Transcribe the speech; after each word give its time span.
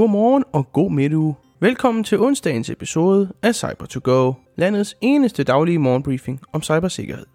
Godmorgen 0.00 0.44
og 0.52 0.72
god 0.72 0.90
midtuge. 0.90 1.34
Velkommen 1.60 2.04
til 2.04 2.20
onsdagens 2.20 2.70
episode 2.70 3.32
af 3.42 3.54
cyber 3.54 3.86
to 3.86 4.00
go 4.04 4.32
landets 4.56 4.96
eneste 5.00 5.44
daglige 5.44 5.78
morgenbriefing 5.78 6.40
om 6.52 6.62
cybersikkerhed. 6.62 7.26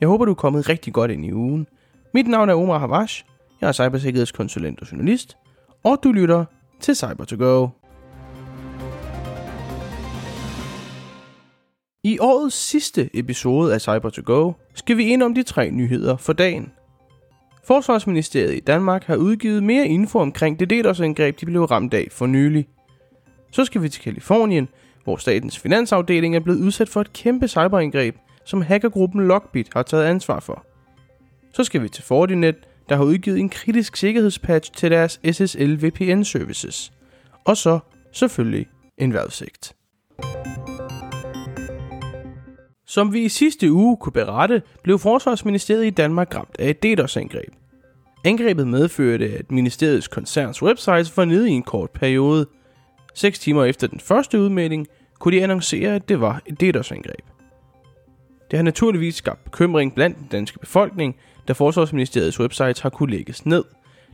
Jeg 0.00 0.08
håber, 0.08 0.24
du 0.24 0.30
er 0.30 0.34
kommet 0.34 0.68
rigtig 0.68 0.92
godt 0.92 1.10
ind 1.10 1.24
i 1.24 1.32
ugen. 1.32 1.66
Mit 2.14 2.26
navn 2.26 2.48
er 2.48 2.54
Omar 2.54 2.78
Havash, 2.78 3.24
jeg 3.60 3.68
er 3.68 3.72
cybersikkerhedskonsulent 3.72 4.80
og 4.80 4.92
journalist, 4.92 5.36
og 5.84 5.98
du 6.02 6.12
lytter 6.12 6.44
til 6.80 6.96
cyber 6.96 7.24
to 7.24 7.36
go 7.38 7.68
I 12.04 12.18
årets 12.18 12.56
sidste 12.56 13.10
episode 13.14 13.74
af 13.74 13.80
cyber 13.80 14.10
to 14.10 14.22
go 14.24 14.52
skal 14.74 14.96
vi 14.96 15.04
ind 15.04 15.22
om 15.22 15.34
de 15.34 15.42
tre 15.42 15.70
nyheder 15.70 16.16
for 16.16 16.32
dagen. 16.32 16.72
Forsvarsministeriet 17.68 18.56
i 18.56 18.60
Danmark 18.60 19.04
har 19.04 19.16
udgivet 19.16 19.62
mere 19.62 19.86
info 19.86 20.18
omkring 20.18 20.60
det 20.60 20.70
DDoS-angreb, 20.70 21.40
de 21.40 21.46
blev 21.46 21.64
ramt 21.64 21.94
af 21.94 22.08
for 22.10 22.26
nylig. 22.26 22.68
Så 23.52 23.64
skal 23.64 23.82
vi 23.82 23.88
til 23.88 24.02
Kalifornien, 24.02 24.68
hvor 25.04 25.16
statens 25.16 25.58
finansafdeling 25.58 26.36
er 26.36 26.40
blevet 26.40 26.58
udsat 26.58 26.88
for 26.88 27.00
et 27.00 27.12
kæmpe 27.12 27.48
cyberangreb, 27.48 28.16
som 28.44 28.62
hackergruppen 28.62 29.28
Lockbit 29.28 29.68
har 29.72 29.82
taget 29.82 30.04
ansvar 30.04 30.40
for. 30.40 30.64
Så 31.52 31.64
skal 31.64 31.82
vi 31.82 31.88
til 31.88 32.04
Fortinet, 32.04 32.56
der 32.88 32.96
har 32.96 33.04
udgivet 33.04 33.38
en 33.38 33.48
kritisk 33.48 33.96
sikkerhedspatch 33.96 34.72
til 34.72 34.90
deres 34.90 35.20
SSL 35.32 35.86
VPN 35.86 36.22
services. 36.22 36.92
Og 37.44 37.56
så 37.56 37.78
selvfølgelig 38.12 38.66
en 38.98 39.12
vejrudsigt. 39.12 39.74
Som 42.86 43.12
vi 43.12 43.20
i 43.20 43.28
sidste 43.28 43.72
uge 43.72 43.96
kunne 43.96 44.12
berette, 44.12 44.62
blev 44.82 44.98
Forsvarsministeriet 44.98 45.86
i 45.86 45.90
Danmark 45.90 46.34
ramt 46.34 46.56
af 46.58 46.70
et 46.70 46.82
DDoS-angreb. 46.82 47.57
Angrebet 48.24 48.68
medførte, 48.68 49.38
at 49.38 49.50
ministeriets 49.50 50.08
koncerns 50.08 50.62
websites 50.62 51.16
var 51.16 51.24
nede 51.24 51.50
i 51.50 51.52
en 51.52 51.62
kort 51.62 51.90
periode. 51.90 52.46
6 53.14 53.38
timer 53.38 53.64
efter 53.64 53.86
den 53.86 54.00
første 54.00 54.40
udmelding 54.40 54.86
kunne 55.18 55.36
de 55.36 55.42
annoncere, 55.42 55.94
at 55.94 56.08
det 56.08 56.20
var 56.20 56.42
et 56.46 56.60
DDoS-angreb. 56.60 57.24
Det 58.50 58.56
har 58.56 58.62
naturligvis 58.62 59.14
skabt 59.14 59.44
bekymring 59.44 59.94
blandt 59.94 60.18
den 60.18 60.28
danske 60.32 60.58
befolkning, 60.58 61.16
da 61.48 61.52
Forsvarsministeriets 61.52 62.40
websites 62.40 62.80
har 62.80 62.90
kunne 62.90 63.10
lægges 63.10 63.46
ned. 63.46 63.64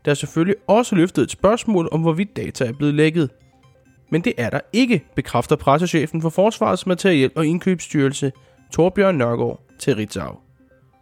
Der 0.04 0.10
er 0.10 0.14
selvfølgelig 0.14 0.56
også 0.66 0.96
løftet 0.96 1.22
et 1.22 1.30
spørgsmål 1.30 1.88
om, 1.92 2.00
hvorvidt 2.00 2.36
data 2.36 2.64
er 2.64 2.72
blevet 2.72 2.94
lækket. 2.94 3.30
Men 4.10 4.20
det 4.20 4.32
er 4.38 4.50
der 4.50 4.60
ikke, 4.72 5.04
bekræfter 5.14 5.56
pressechefen 5.56 6.22
for 6.22 6.28
Forsvarets 6.28 6.86
Materiel- 6.86 7.32
og 7.36 7.46
Indkøbsstyrelse, 7.46 8.32
Torbjørn 8.72 9.14
Nørgaard, 9.14 9.60
til 9.78 9.96
Ritzau. 9.96 10.38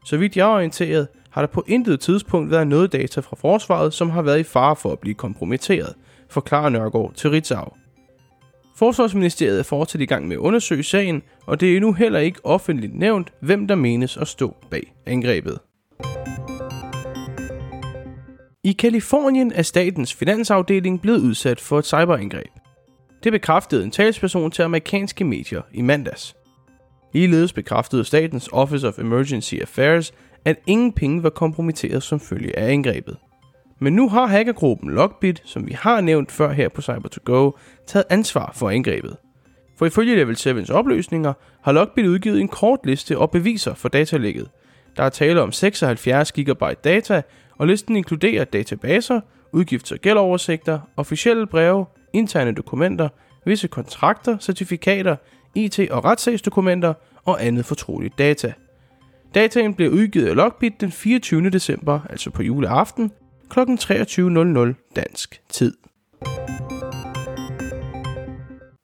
Så 0.05 0.17
vidt 0.17 0.37
jeg 0.37 0.51
er 0.51 0.55
orienteret, 0.55 1.09
har 1.33 1.43
der 1.43 1.47
på 1.47 1.65
intet 1.67 2.01
tidspunkt 2.01 2.51
været 2.51 2.67
noget 2.67 2.93
data 2.93 3.21
fra 3.21 3.37
forsvaret, 3.37 3.95
som 3.95 4.11
har 4.11 4.23
været 4.23 4.41
i 4.41 4.43
fare 4.43 4.77
for 4.77 4.93
at 4.93 4.99
blive 4.99 5.15
kompromitteret, 5.15 5.95
forklarer 6.31 6.69
Nørgaard 6.69 7.13
til 7.15 7.31
Ritzau. 7.31 7.73
Forsvarsministeriet 8.77 9.59
er 9.59 9.63
fortsat 9.63 10.01
i 10.01 10.07
gang 10.07 10.29
med 10.29 10.37
at 10.37 10.41
undersøge 10.41 10.83
sagen, 10.83 11.23
og 11.47 11.61
det 11.61 11.73
er 11.73 11.77
endnu 11.77 11.93
heller 11.93 12.19
ikke 12.19 12.41
offentligt 12.45 12.95
nævnt, 12.95 13.33
hvem 13.41 13.69
der 13.69 13.75
menes 13.75 14.17
at 14.17 14.29
stå 14.29 14.57
bag 14.71 14.95
angrebet. 15.07 15.59
I 18.65 18.73
Kalifornien 18.73 19.53
er 19.53 19.63
statens 19.63 20.15
finansafdeling 20.15 21.01
blevet 21.01 21.19
udsat 21.19 21.61
for 21.61 21.79
et 21.79 21.87
cyberangreb. 21.87 22.53
Det 23.25 23.33
bekræftede 23.33 23.85
en 23.85 23.91
talsperson 23.91 24.51
til 24.51 24.63
amerikanske 24.63 25.25
medier 25.25 25.63
i 25.73 25.83
mandags. 25.83 26.37
Ligeledes 27.13 27.53
bekræftede 27.53 28.05
statens 28.05 28.49
Office 28.53 28.89
of 28.89 28.99
Emergency 28.99 29.55
Affairs, 29.55 30.13
at 30.45 30.59
ingen 30.67 30.93
penge 30.93 31.23
var 31.23 31.31
kompromitteret 31.31 32.03
som 32.03 32.21
følge 32.21 32.59
af 32.59 32.73
angrebet. 32.73 33.17
Men 33.79 33.93
nu 33.93 34.09
har 34.09 34.27
hackergruppen 34.27 34.91
Lockbit, 34.91 35.43
som 35.45 35.67
vi 35.67 35.73
har 35.73 36.01
nævnt 36.01 36.33
før 36.33 36.53
her 36.53 36.69
på 36.69 36.81
Cyber2Go, 36.81 37.59
taget 37.87 38.05
ansvar 38.11 38.53
for 38.55 38.71
angrebet. 38.71 39.17
For 39.79 39.87
ifølge 39.87 40.17
Level 40.17 40.37
7's 40.37 40.73
opløsninger 40.73 41.33
har 41.63 41.73
Lockbit 41.73 42.07
udgivet 42.07 42.41
en 42.41 42.49
kort 42.49 42.81
liste 42.85 43.19
og 43.19 43.31
beviser 43.31 43.75
for 43.75 43.89
datalægget. 43.89 44.49
Der 44.97 45.03
er 45.03 45.09
tale 45.09 45.43
om 45.43 45.53
76 45.53 46.33
GB 46.33 46.63
data, 46.85 47.23
og 47.59 47.67
listen 47.67 47.97
inkluderer 47.97 48.45
databaser, 48.45 49.21
udgifts- 49.57 49.93
og 49.93 49.99
gældoversigter, 49.99 50.81
officielle 50.97 51.47
breve, 51.47 51.87
interne 52.13 52.53
dokumenter, 52.53 53.09
visse 53.47 53.69
kontrakter, 53.69 54.39
certifikater, 54.39 55.17
IT- 55.55 55.91
og 55.91 56.05
retssagsdokumenter 56.05 56.95
og 57.25 57.45
andet 57.45 57.65
fortroligt 57.65 58.19
data. 58.19 58.53
Dataen 59.35 59.75
bliver 59.75 59.91
udgivet 59.91 60.29
af 60.29 60.37
Lockbit 60.37 60.81
den 60.81 60.93
24. 60.93 61.51
december, 61.51 62.01
altså 62.11 62.31
på 62.31 62.43
juleaften, 62.43 63.13
kl. 63.51 63.61
23.00 63.61 64.93
dansk 64.97 65.41
tid. 65.49 65.75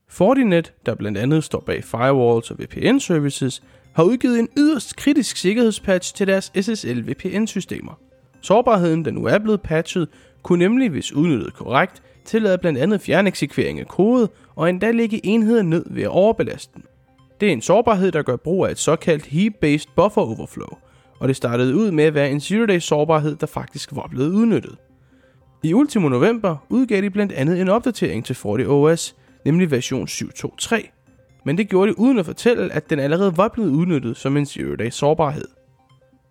Fortinet, 0.08 0.74
der 0.86 0.94
blandt 0.94 1.18
andet 1.18 1.44
står 1.44 1.60
bag 1.60 1.84
firewalls 1.84 2.50
og 2.50 2.56
VPN-services, 2.58 3.62
har 3.94 4.02
udgivet 4.02 4.38
en 4.38 4.48
yderst 4.56 4.96
kritisk 4.96 5.36
sikkerhedspatch 5.36 6.14
til 6.14 6.26
deres 6.26 6.52
SSL 6.60 7.10
VPN-systemer. 7.10 8.00
Sårbarheden, 8.40 9.04
der 9.04 9.10
nu 9.10 9.24
er 9.24 9.38
blevet 9.38 9.60
patchet, 9.60 10.08
kunne 10.42 10.58
nemlig, 10.58 10.90
hvis 10.90 11.12
udnyttet 11.12 11.54
korrekt, 11.54 12.02
tillade 12.24 12.58
blandt 12.58 12.78
andet 12.78 13.00
fjerneksekvering 13.00 13.80
af 13.80 13.86
kode 13.86 14.28
og 14.56 14.68
endda 14.68 14.90
lægge 14.90 15.26
enheder 15.26 15.62
ned 15.62 15.84
ved 15.90 16.02
at 16.02 16.08
overbelaste 16.08 16.72
den. 16.74 16.84
Det 17.40 17.48
er 17.48 17.52
en 17.52 17.62
sårbarhed, 17.62 18.12
der 18.12 18.22
gør 18.22 18.36
brug 18.36 18.66
af 18.66 18.70
et 18.70 18.78
såkaldt 18.78 19.26
heap-based 19.26 19.88
buffer 19.96 20.22
overflow, 20.22 20.78
og 21.18 21.28
det 21.28 21.36
startede 21.36 21.76
ud 21.76 21.90
med 21.90 22.04
at 22.04 22.14
være 22.14 22.30
en 22.30 22.40
zero-day 22.40 22.78
sårbarhed, 22.78 23.36
der 23.36 23.46
faktisk 23.46 23.90
var 23.92 24.06
blevet 24.10 24.32
udnyttet. 24.32 24.76
I 25.62 25.74
ultimo 25.74 26.08
november 26.08 26.56
udgav 26.68 27.02
de 27.02 27.10
blandt 27.10 27.32
andet 27.32 27.60
en 27.60 27.68
opdatering 27.68 28.24
til 28.24 28.34
FortiOS, 28.34 29.16
nemlig 29.44 29.70
version 29.70 30.06
7.2.3, 30.06 31.42
men 31.44 31.58
det 31.58 31.68
gjorde 31.68 31.92
de 31.92 31.98
uden 31.98 32.18
at 32.18 32.26
fortælle, 32.26 32.72
at 32.72 32.90
den 32.90 32.98
allerede 32.98 33.36
var 33.36 33.48
blevet 33.48 33.70
udnyttet 33.70 34.16
som 34.16 34.36
en 34.36 34.46
zero-day 34.46 34.90
sårbarhed. 34.90 35.48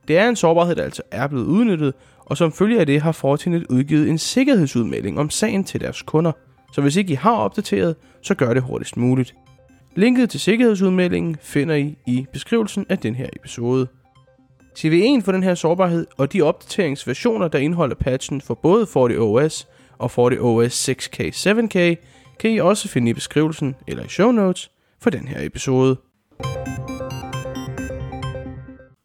Det 0.08 0.18
er 0.18 0.30
en 0.30 0.36
sårbarhed, 0.36 0.76
der 0.76 0.84
altså 0.84 1.02
er 1.12 1.28
blevet 1.28 1.46
udnyttet, 1.46 1.94
og 2.20 2.38
som 2.38 2.52
følge 2.52 2.80
af 2.80 2.86
det 2.86 3.02
har 3.02 3.12
Fortinet 3.12 3.66
udgivet 3.70 4.10
en 4.10 4.18
sikkerhedsudmelding 4.18 5.20
om 5.20 5.30
sagen 5.30 5.64
til 5.64 5.82
deres 5.82 6.02
kunder. 6.02 6.32
Så 6.74 6.82
hvis 6.82 6.96
ikke 6.96 7.12
I 7.14 7.16
har 7.16 7.36
opdateret, 7.36 7.96
så 8.22 8.36
gør 8.36 8.54
det 8.54 8.64
hurtigst 8.64 8.98
muligt. 8.98 9.36
Linket 9.98 10.30
til 10.30 10.40
sikkerhedsudmeldingen 10.40 11.36
finder 11.42 11.76
I 11.76 11.98
i 12.06 12.26
beskrivelsen 12.34 12.86
af 12.90 12.98
den 12.98 13.16
her 13.16 13.30
episode. 13.36 13.88
CV1 14.80 15.22
for 15.22 15.32
den 15.32 15.44
her 15.44 15.56
sårbarhed 15.56 16.08
og 16.18 16.34
de 16.34 16.42
opdateringsversioner, 16.42 17.48
der 17.48 17.60
indeholder 17.60 17.96
patchen 17.96 18.42
for 18.42 18.54
både 18.54 18.86
FortiOS 18.86 19.68
og 19.98 20.12
FortiOS 20.12 20.90
6K 20.90 21.20
7K, 21.20 21.78
kan 22.40 22.52
I 22.52 22.60
også 22.60 22.88
finde 22.88 23.10
i 23.10 23.14
beskrivelsen 23.14 23.76
eller 23.88 24.04
i 24.04 24.08
show 24.08 24.32
notes 24.32 24.72
for 25.02 25.10
den 25.10 25.28
her 25.28 25.46
episode. 25.46 25.98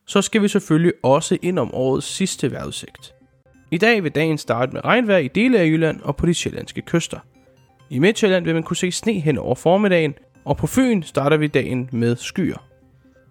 Så 0.07 0.23
skal 0.23 0.43
vi 0.43 0.49
selvfølgelig 0.49 0.93
også 1.03 1.39
ind 1.43 1.59
om 1.59 1.75
årets 1.75 2.07
sidste 2.07 2.53
vejrudsigt. 2.53 3.15
I 3.71 3.79
dag 3.79 4.03
vil 4.05 4.15
dagen 4.15 4.39
starte 4.39 4.73
med 4.73 4.85
regnvejr 4.85 5.19
i 5.19 5.29
dele 5.29 5.59
af 5.59 5.67
Jylland 5.67 6.01
og 6.01 6.17
på 6.17 6.27
de 6.27 6.35
sjællandske 6.35 6.83
kyster. 6.83 7.19
I 7.91 7.99
Midtjylland 7.99 8.45
vil 8.45 8.55
man 8.55 8.63
kunne 8.63 8.77
se 8.77 8.93
sne 8.93 9.13
hen 9.13 9.39
over 9.39 9.55
formiddagen, 9.55 10.15
og 10.45 10.57
på 10.57 10.67
Fyn 10.67 11.03
starter 11.03 11.37
vi 11.37 11.47
dagen 11.47 11.89
med 11.93 12.17
skyer. 12.17 12.67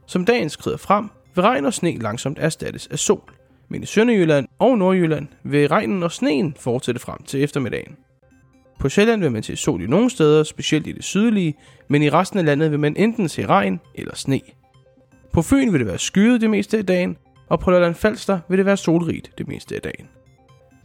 Som 0.05 0.25
dagen 0.25 0.49
skrider 0.49 0.77
frem, 0.77 1.09
vil 1.35 1.41
regn 1.41 1.65
og 1.65 1.73
sne 1.73 1.97
langsomt 1.97 2.39
erstattes 2.39 2.87
af 2.87 2.99
sol. 2.99 3.33
Men 3.69 3.83
i 3.83 3.85
Sønderjylland 3.85 4.47
og 4.59 4.77
Nordjylland 4.77 5.27
vil 5.43 5.67
regnen 5.67 6.03
og 6.03 6.11
sneen 6.11 6.55
fortsætte 6.59 6.99
frem 6.99 7.23
til 7.23 7.43
eftermiddagen. 7.43 7.95
På 8.79 8.89
Sjælland 8.89 9.21
vil 9.21 9.31
man 9.31 9.43
se 9.43 9.55
sol 9.55 9.81
i 9.81 9.87
nogle 9.87 10.09
steder, 10.09 10.43
specielt 10.43 10.87
i 10.87 10.91
det 10.91 11.03
sydlige, 11.03 11.55
men 11.87 12.03
i 12.03 12.09
resten 12.09 12.39
af 12.39 12.45
landet 12.45 12.71
vil 12.71 12.79
man 12.79 12.97
enten 12.97 13.29
se 13.29 13.45
regn 13.45 13.79
eller 13.95 14.15
sne. 14.15 14.41
På 15.33 15.41
Fyn 15.41 15.71
vil 15.71 15.79
det 15.79 15.87
være 15.87 15.97
skyet 15.97 16.41
det 16.41 16.49
meste 16.49 16.77
af 16.77 16.85
dagen, 16.85 17.17
og 17.49 17.59
på 17.59 17.71
Lolland 17.71 17.95
Falster 17.95 18.39
vil 18.49 18.57
det 18.57 18.65
være 18.65 18.77
solrigt 18.77 19.31
det 19.37 19.47
meste 19.47 19.75
af 19.75 19.81
dagen. 19.81 20.07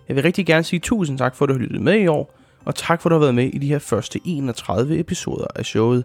Jeg 0.08 0.16
vil 0.16 0.22
rigtig 0.22 0.46
gerne 0.46 0.64
sige 0.64 0.80
tusind 0.80 1.18
tak 1.18 1.36
for, 1.36 1.44
at 1.44 1.48
du 1.48 1.54
har 1.54 1.60
lyttet 1.60 1.80
med 1.80 2.00
i 2.00 2.06
år, 2.06 2.38
og 2.64 2.74
tak 2.74 3.02
for 3.02 3.08
at 3.08 3.10
du 3.10 3.14
har 3.14 3.20
været 3.20 3.34
med 3.34 3.44
i 3.44 3.58
de 3.58 3.68
her 3.68 3.78
første 3.78 4.20
31 4.24 4.98
episoder 4.98 5.46
af 5.54 5.64
showet. 5.64 6.04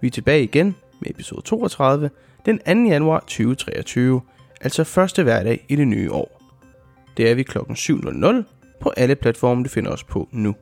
Vi 0.00 0.06
er 0.06 0.10
tilbage 0.10 0.42
igen 0.42 0.74
med 1.00 1.10
episode 1.10 1.42
32 1.42 2.10
den 2.46 2.58
2. 2.58 2.64
januar 2.64 3.20
2023, 3.20 4.20
altså 4.60 4.84
første 4.84 5.22
hverdag 5.22 5.64
i 5.68 5.76
det 5.76 5.88
nye 5.88 6.12
år. 6.12 6.42
Det 7.16 7.30
er 7.30 7.34
vi 7.34 7.42
klokken 7.42 7.76
7.00 7.76 8.57
på 8.80 8.92
alle 8.96 9.14
platforme, 9.14 9.64
du 9.64 9.68
finder 9.68 9.90
os 9.90 10.04
på 10.04 10.28
nu. 10.32 10.54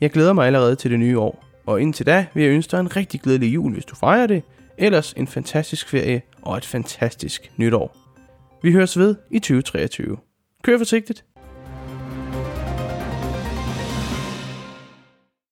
Jeg 0.00 0.10
glæder 0.10 0.32
mig 0.32 0.46
allerede 0.46 0.76
til 0.76 0.90
det 0.90 0.98
nye 0.98 1.18
år, 1.18 1.44
og 1.66 1.80
indtil 1.80 2.06
da 2.06 2.26
vil 2.34 2.44
jeg 2.44 2.52
ønske 2.52 2.70
dig 2.70 2.80
en 2.80 2.96
rigtig 2.96 3.20
glædelig 3.20 3.54
jul, 3.54 3.72
hvis 3.72 3.84
du 3.84 3.94
fejrer 3.94 4.26
det, 4.26 4.42
ellers 4.78 5.12
en 5.12 5.26
fantastisk 5.26 5.88
ferie 5.88 6.22
og 6.42 6.56
et 6.56 6.64
fantastisk 6.64 7.52
nytår. 7.56 7.96
Vi 8.62 8.72
høres 8.72 8.98
ved 8.98 9.14
i 9.30 9.38
2023. 9.38 10.16
Kør 10.62 10.78
forsigtigt! 10.78 11.24